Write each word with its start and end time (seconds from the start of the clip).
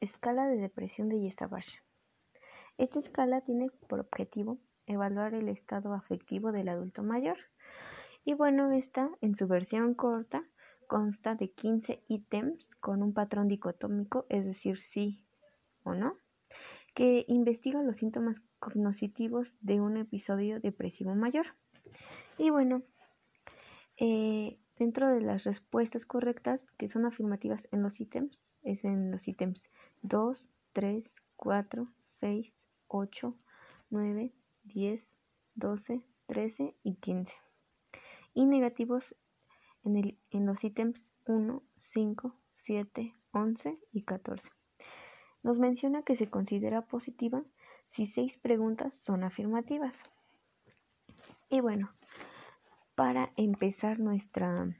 Escala 0.00 0.46
de 0.46 0.58
depresión 0.58 1.08
de 1.08 1.18
Yesabash. 1.20 1.78
Esta 2.76 3.00
escala 3.00 3.40
tiene 3.40 3.68
por 3.88 3.98
objetivo 3.98 4.58
evaluar 4.86 5.34
el 5.34 5.48
estado 5.48 5.92
afectivo 5.92 6.52
del 6.52 6.68
adulto 6.68 7.02
mayor. 7.02 7.36
Y 8.24 8.34
bueno, 8.34 8.70
esta 8.70 9.10
en 9.20 9.34
su 9.34 9.48
versión 9.48 9.94
corta 9.94 10.44
consta 10.86 11.34
de 11.34 11.50
15 11.50 12.04
ítems 12.06 12.68
con 12.78 13.02
un 13.02 13.12
patrón 13.12 13.48
dicotómico, 13.48 14.24
es 14.28 14.44
decir, 14.44 14.78
sí 14.78 15.26
o 15.82 15.94
no, 15.94 16.14
que 16.94 17.24
investiga 17.26 17.82
los 17.82 17.96
síntomas 17.96 18.40
cognitivos 18.60 19.52
de 19.60 19.80
un 19.80 19.96
episodio 19.96 20.60
depresivo 20.60 21.16
mayor. 21.16 21.46
Y 22.38 22.50
bueno, 22.50 22.82
eh, 23.96 24.60
dentro 24.76 25.08
de 25.08 25.22
las 25.22 25.42
respuestas 25.42 26.06
correctas, 26.06 26.60
que 26.78 26.88
son 26.88 27.04
afirmativas 27.04 27.66
en 27.72 27.82
los 27.82 28.00
ítems, 28.00 28.38
es 28.70 28.84
en 28.84 29.10
los 29.10 29.26
ítems 29.26 29.62
2, 30.02 30.48
3, 30.72 31.04
4, 31.36 31.88
6, 32.20 32.52
8, 32.88 33.34
9, 33.90 34.32
10, 34.64 35.16
12, 35.54 36.02
13 36.26 36.74
y 36.82 36.94
15. 36.96 37.34
Y 38.34 38.44
negativos 38.44 39.14
en, 39.84 39.96
el, 39.96 40.18
en 40.30 40.46
los 40.46 40.62
ítems 40.62 41.02
1, 41.26 41.62
5, 41.76 42.34
7, 42.54 43.14
11 43.32 43.78
y 43.92 44.02
14. 44.02 44.48
Nos 45.42 45.58
menciona 45.58 46.02
que 46.02 46.16
se 46.16 46.28
considera 46.28 46.82
positiva 46.82 47.42
si 47.88 48.06
seis 48.06 48.36
preguntas 48.38 48.94
son 48.98 49.24
afirmativas. 49.24 49.94
Y 51.48 51.60
bueno, 51.60 51.90
para 52.94 53.32
empezar 53.36 53.98
nuestra, 54.00 54.76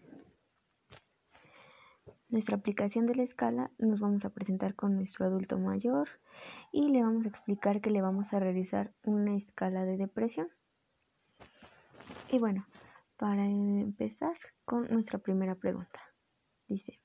nuestra 2.29 2.57
aplicación 2.57 3.07
de 3.07 3.15
la 3.15 3.23
escala, 3.23 3.71
nos 3.79 4.01
vamos 4.01 4.25
a 4.25 4.31
presentar 4.31 4.75
con 4.75 4.95
nuestro 4.97 5.25
adulto 5.25 5.59
mayor 5.59 6.09
y 6.73 6.89
le 6.89 7.03
vamos 7.03 7.25
a 7.25 7.29
explicar 7.29 7.81
que 7.81 7.91
le 7.91 8.03
vamos 8.03 8.33
a 8.33 8.39
realizar 8.39 8.93
una 9.03 9.35
escala 9.35 9.85
de 9.85 9.97
depresión. 9.97 10.49
Y 12.31 12.39
bueno, 12.39 12.67
para 13.17 13.47
empezar 13.47 14.37
con 14.65 14.89
nuestra 14.89 15.19
primera 15.19 15.55
pregunta. 15.55 16.01
Dice, 16.69 17.01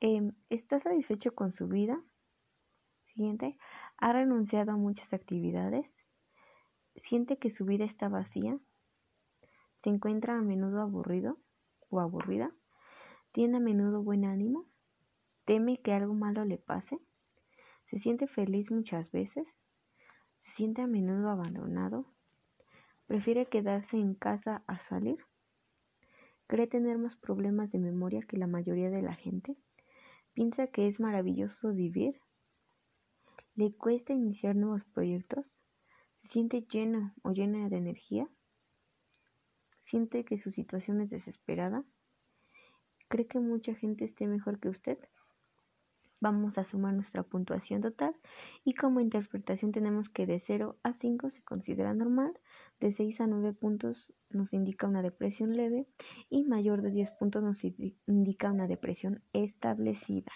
em, 0.00 0.32
¿está 0.50 0.78
satisfecho 0.78 1.34
con 1.34 1.52
su 1.52 1.66
vida? 1.66 2.00
Siguiente, 3.06 3.56
¿ha 3.96 4.12
renunciado 4.12 4.72
a 4.72 4.76
muchas 4.76 5.12
actividades? 5.12 5.90
¿Siente 6.96 7.38
que 7.38 7.50
su 7.50 7.64
vida 7.64 7.84
está 7.84 8.08
vacía? 8.08 8.58
¿Se 9.82 9.88
encuentra 9.88 10.36
a 10.36 10.42
menudo 10.42 10.82
aburrido 10.82 11.38
o 11.88 12.00
aburrida? 12.00 12.52
¿Tiene 13.32 13.58
a 13.58 13.60
menudo 13.60 14.02
buen 14.02 14.24
ánimo? 14.24 14.66
¿Teme 15.44 15.80
que 15.80 15.92
algo 15.92 16.14
malo 16.14 16.44
le 16.44 16.58
pase? 16.58 16.98
¿Se 17.86 18.00
siente 18.00 18.26
feliz 18.26 18.72
muchas 18.72 19.12
veces? 19.12 19.46
¿Se 20.42 20.50
siente 20.50 20.82
a 20.82 20.88
menudo 20.88 21.30
abandonado? 21.30 22.06
¿Prefiere 23.06 23.46
quedarse 23.46 23.96
en 23.96 24.14
casa 24.14 24.64
a 24.66 24.80
salir? 24.88 25.18
¿Cree 26.48 26.66
tener 26.66 26.98
más 26.98 27.14
problemas 27.14 27.70
de 27.70 27.78
memoria 27.78 28.20
que 28.20 28.36
la 28.36 28.48
mayoría 28.48 28.90
de 28.90 29.02
la 29.02 29.14
gente? 29.14 29.56
¿Piensa 30.32 30.66
que 30.66 30.88
es 30.88 30.98
maravilloso 30.98 31.72
vivir? 31.72 32.20
¿Le 33.54 33.72
cuesta 33.72 34.12
iniciar 34.12 34.56
nuevos 34.56 34.84
proyectos? 34.86 35.60
¿Se 36.22 36.28
siente 36.28 36.62
lleno 36.62 37.14
o 37.22 37.30
llena 37.30 37.68
de 37.68 37.76
energía? 37.76 38.28
¿Siente 39.78 40.24
que 40.24 40.38
su 40.38 40.50
situación 40.50 41.00
es 41.00 41.10
desesperada? 41.10 41.84
¿Cree 43.10 43.26
que 43.26 43.40
mucha 43.40 43.74
gente 43.74 44.04
esté 44.04 44.28
mejor 44.28 44.60
que 44.60 44.68
usted? 44.68 44.96
Vamos 46.20 46.58
a 46.58 46.64
sumar 46.64 46.94
nuestra 46.94 47.24
puntuación 47.24 47.80
total 47.80 48.14
y 48.64 48.74
como 48.74 49.00
interpretación 49.00 49.72
tenemos 49.72 50.08
que 50.08 50.26
de 50.26 50.38
0 50.38 50.76
a 50.84 50.92
5 50.92 51.30
se 51.30 51.42
considera 51.42 51.92
normal, 51.92 52.38
de 52.78 52.92
6 52.92 53.20
a 53.20 53.26
9 53.26 53.52
puntos 53.52 54.12
nos 54.28 54.52
indica 54.52 54.86
una 54.86 55.02
depresión 55.02 55.56
leve 55.56 55.88
y 56.28 56.44
mayor 56.44 56.82
de 56.82 56.92
10 56.92 57.10
puntos 57.18 57.42
nos 57.42 57.58
indica 58.06 58.52
una 58.52 58.68
depresión 58.68 59.24
establecida. 59.32 60.30